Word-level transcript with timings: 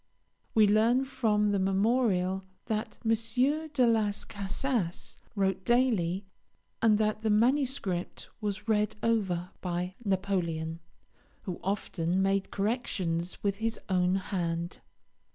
We 0.55 0.65
learn 0.67 1.05
from 1.05 1.51
the 1.51 1.59
Memorial 1.59 2.43
that 2.65 2.97
M. 3.05 3.11
de 3.71 3.85
Las 3.85 4.25
Casas 4.25 5.19
wrote 5.35 5.63
daily, 5.63 6.25
and 6.81 6.97
that 6.97 7.21
the 7.21 7.29
manuscript 7.29 8.27
was 8.41 8.67
read 8.67 8.95
over 9.03 9.51
by 9.61 9.93
Napoleon, 10.03 10.79
who 11.43 11.59
often 11.63 12.19
made 12.19 12.49
corrections 12.49 13.43
with 13.43 13.57
his 13.57 13.79
own 13.89 14.15
hand. 14.15 14.79